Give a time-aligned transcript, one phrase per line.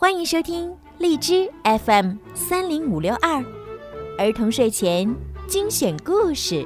[0.00, 3.44] 欢迎收听荔枝 FM 三零五六二
[4.16, 5.12] 儿童睡前
[5.48, 6.64] 精选故事。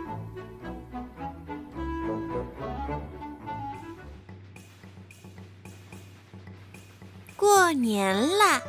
[7.34, 8.60] 过年啦！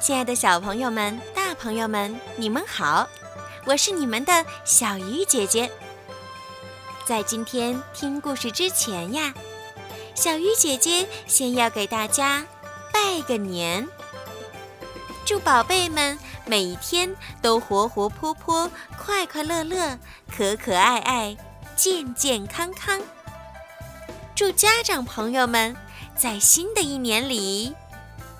[0.00, 3.08] 亲爱的小朋友们、大朋友们，你们好！
[3.64, 5.68] 我是你们的小鱼姐姐。
[7.04, 9.34] 在今天听故事之前呀，
[10.14, 12.46] 小鱼姐姐先要给大家
[12.96, 13.86] 拜个年，
[15.26, 19.98] 祝宝贝们每一天都活活泼泼、快快乐乐、
[20.34, 21.36] 可可爱爱、
[21.76, 23.02] 健健康康。
[24.34, 25.76] 祝家长朋友们
[26.16, 27.74] 在新的一年里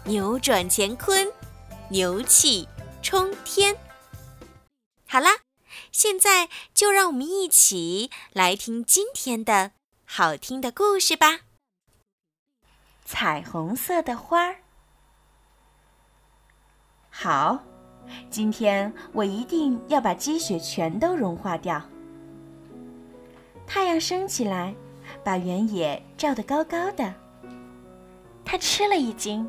[0.05, 1.31] 扭转乾坤，
[1.91, 2.67] 牛气
[3.03, 3.77] 冲天。
[5.07, 5.41] 好啦，
[5.93, 9.73] 现在就让我们一起来听今天的
[10.07, 11.41] 好听的故事吧。
[13.07, 14.57] 彩虹色的花儿，
[17.09, 17.57] 好，
[18.29, 21.81] 今天我一定要把积雪全都融化掉。
[23.65, 24.75] 太阳升起来，
[25.23, 27.15] 把原野照得高高的。
[28.45, 29.49] 他吃了一惊，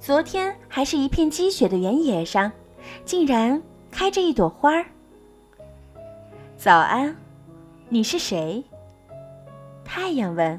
[0.00, 2.50] 昨天还是一片积雪的原野上，
[3.04, 4.86] 竟然开着一朵花儿。
[6.56, 7.14] 早安，
[7.90, 8.64] 你是谁？
[9.84, 10.58] 太阳问。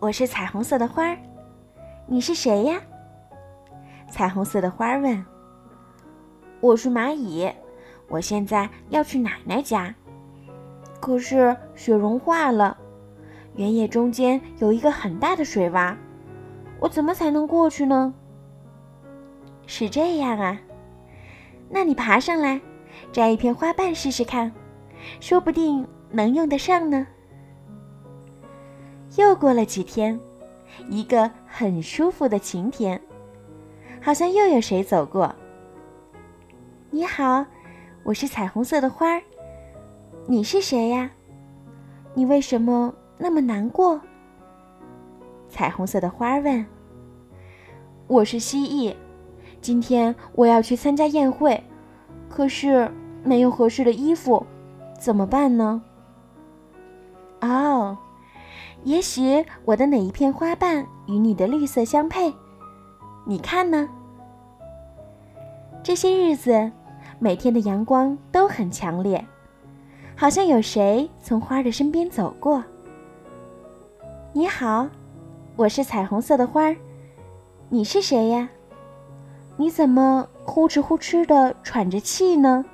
[0.00, 1.18] 我是彩虹色的花儿，
[2.06, 2.80] 你是谁呀？
[4.08, 5.22] 彩虹色的花儿问。
[6.62, 7.52] 我是蚂蚁，
[8.08, 9.94] 我现在要去奶奶家，
[11.00, 12.78] 可是雪融化了，
[13.56, 15.94] 原野中间有一个很大的水洼，
[16.78, 18.14] 我怎么才能过去呢？
[19.66, 20.58] 是这样啊，
[21.68, 22.58] 那你爬上来，
[23.12, 24.50] 摘一片花瓣试试看，
[25.20, 27.06] 说不定能用得上呢。
[29.16, 30.18] 又过了几天，
[30.88, 33.00] 一个很舒服的晴天，
[34.00, 35.34] 好像又有谁走过。
[36.90, 37.44] 你好，
[38.04, 39.20] 我是彩虹色的花儿，
[40.26, 41.10] 你是谁呀？
[42.14, 44.00] 你为什么那么难过？
[45.48, 46.64] 彩虹色的花儿问。
[48.06, 48.94] 我是蜥蜴，
[49.60, 51.60] 今天我要去参加宴会，
[52.28, 52.88] 可是
[53.24, 54.46] 没有合适的衣服，
[55.00, 55.82] 怎么办呢？
[58.82, 62.32] 也许我的哪一片花瓣与你的绿色相配，
[63.26, 63.88] 你看呢？
[65.82, 66.72] 这些日子，
[67.18, 69.26] 每天的阳光都很强烈，
[70.16, 72.64] 好像有谁从花的身边走过。
[74.32, 74.88] 你好，
[75.56, 76.76] 我是彩虹色的花儿，
[77.68, 78.48] 你是谁呀？
[79.58, 82.64] 你怎么呼哧呼哧的喘着气呢？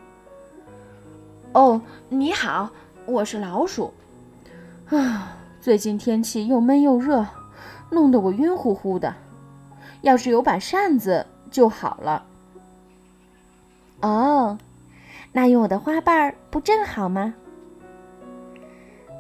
[1.53, 2.71] 哦，你好，
[3.07, 3.93] 我是老鼠。
[4.89, 5.36] 啊。
[5.67, 7.27] 最近天气又闷又热，
[7.91, 9.13] 弄得我晕乎乎的。
[10.03, 12.25] 要是有把扇子就好了。
[14.01, 14.57] 哦，
[15.33, 17.35] 那用我的花瓣不正好吗？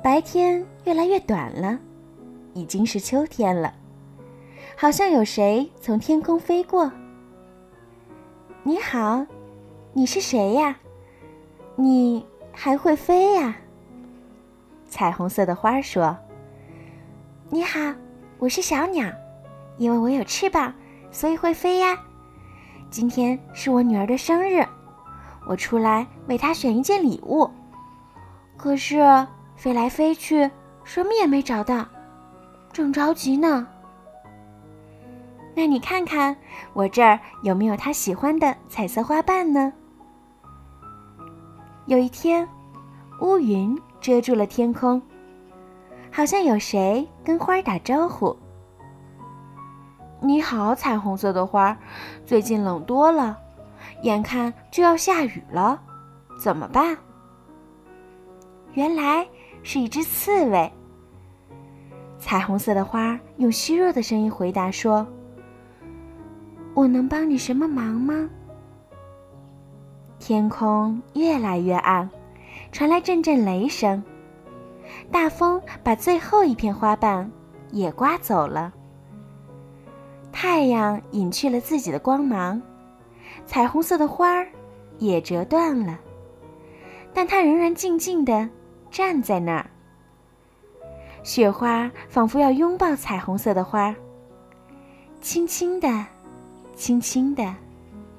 [0.04, 1.80] 白天越来越短了，
[2.54, 3.74] 已经是秋天了。
[4.76, 6.92] 好像有谁从天空飞过。
[8.62, 9.26] 你好，
[9.92, 10.76] 你是谁呀？
[11.74, 13.56] 你还会飞呀？
[14.88, 16.16] 彩虹色的花说。
[17.48, 17.78] 你好，
[18.40, 19.08] 我是小鸟，
[19.76, 20.74] 因为我有翅膀，
[21.12, 21.96] 所以会飞呀。
[22.90, 24.66] 今天是我女儿的生日，
[25.46, 27.48] 我出来为她选一件礼物，
[28.56, 28.98] 可是
[29.54, 30.50] 飞来飞去，
[30.82, 31.86] 什么也没找到，
[32.72, 33.64] 正着急呢。
[35.54, 36.36] 那你看看
[36.72, 39.72] 我这儿有没有她喜欢的彩色花瓣呢？
[41.86, 42.46] 有一天，
[43.20, 45.00] 乌云遮住了天空。
[46.10, 48.36] 好像有谁跟花儿打招呼。
[50.20, 51.76] 你好，彩虹色的花儿，
[52.24, 53.36] 最近冷多了，
[54.02, 55.82] 眼看就要下雨了，
[56.38, 56.96] 怎么办？
[58.74, 59.26] 原来
[59.64, 60.72] 是一只刺猬。
[62.16, 65.04] 彩虹色的花儿用虚弱的声音回答说
[66.74, 68.30] ：“我能帮你什么忙吗？”
[70.20, 72.08] 天空越来越暗，
[72.70, 74.00] 传来阵阵雷声。
[75.10, 77.30] 大风把最后一片花瓣
[77.70, 78.72] 也刮走了。
[80.32, 82.60] 太阳隐去了自己的光芒，
[83.46, 84.46] 彩虹色的花儿
[84.98, 85.98] 也折断了，
[87.14, 88.48] 但它仍然静静地
[88.90, 89.70] 站在那儿。
[91.22, 93.94] 雪花仿佛要拥抱彩虹色的花，
[95.20, 96.06] 轻轻地、
[96.74, 97.54] 轻轻地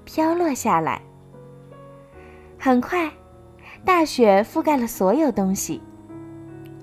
[0.03, 1.01] 飘落下来。
[2.59, 3.09] 很快，
[3.85, 5.81] 大雪覆盖了所有东西，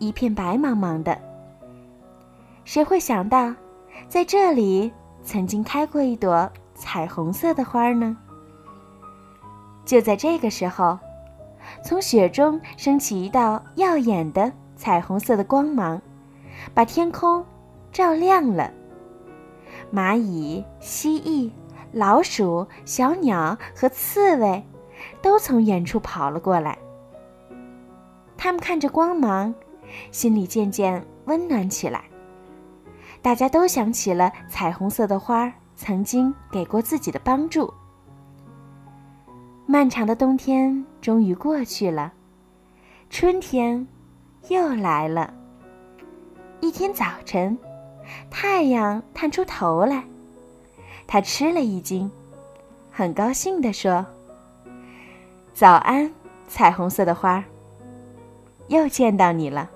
[0.08, 1.18] 一片白茫茫的。
[2.64, 3.54] 谁会想到，
[4.08, 4.92] 在这里
[5.22, 8.16] 曾经开过一朵彩虹色的花呢？
[9.84, 10.98] 就在这个时候，
[11.82, 16.00] 从雪中升起一道耀眼的彩虹色的光芒，
[16.72, 17.44] 把天空
[17.92, 18.70] 照亮了。
[19.92, 21.50] 蚂蚁、蜥蜴、
[21.92, 24.64] 老鼠、小鸟和刺猬
[25.20, 26.78] 都从远处跑了过来。
[28.36, 29.54] 他们看着光芒，
[30.10, 32.04] 心里渐渐温暖起来。
[33.22, 37.72] 大家都想起了彩虹色的花曾经给过自己的帮助。
[39.66, 42.12] 漫长的冬天终于过去了，
[43.08, 43.86] 春天
[44.48, 45.32] 又来了。
[46.60, 47.56] 一天早晨，
[48.30, 50.04] 太阳探出头来，
[51.06, 52.10] 他吃了一惊，
[52.90, 54.04] 很高兴地说
[55.54, 56.12] ：“早安，
[56.46, 57.42] 彩虹色的花，
[58.68, 59.70] 又见到你了。”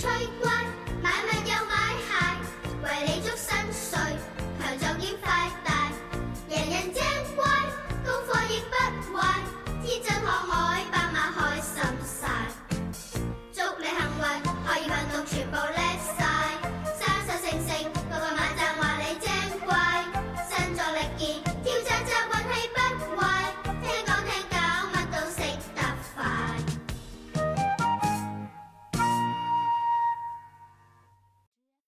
[0.00, 0.08] 揣
[0.40, 0.59] 瓜